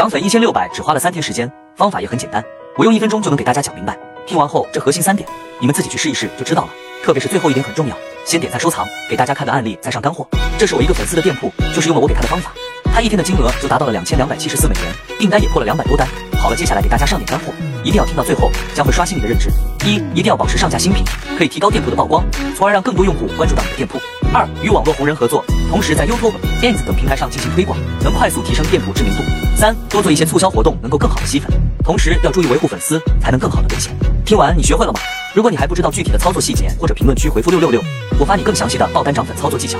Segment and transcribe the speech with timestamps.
[0.00, 1.46] 涨粉一千六百只花了三天时间，
[1.76, 2.42] 方法也很简单，
[2.78, 3.94] 我用一分钟就能给大家讲明白。
[4.26, 5.28] 听完后，这核心三点，
[5.60, 6.70] 你们自己去试一试就知道了。
[7.04, 10.26] 特别是最后一点很重要，先点赞收藏，给大家看个案例，再上干货。
[10.58, 12.50] 这是我一个粉丝的店铺，就是用了我给他的方法，
[12.94, 14.84] 他一天的金额就达到了两千两百七十四美元，
[15.18, 16.08] 订单也破了两百多单。
[16.38, 17.52] 好了，接下来给大家上点干货，
[17.84, 19.50] 一定要听到最后，将会刷新你的认知。
[19.84, 21.04] 一，一定要保持上架新品，
[21.36, 22.24] 可以提高店铺的曝光，
[22.56, 24.00] 从而让更多用户关注到你的店铺。
[24.32, 26.32] 二，与网络红人合作，同时在 YouTube、
[26.62, 29.18] Ins 等平台上进行推广，能快速提升店铺知名度。
[29.60, 31.50] 三，多做一些促销活动，能够更好的吸粉，
[31.84, 33.94] 同时要注意维护粉丝，才能更好的变现。
[34.24, 34.98] 听完你学会了吗？
[35.34, 37.78] 如果你还不知道具体的操作细节，或者评论区回复六六六，
[38.18, 39.78] 我发你更详细的爆单涨粉操作技巧。